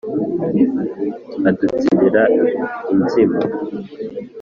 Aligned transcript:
adutsindira 1.49 2.21
inzimu 2.93 3.39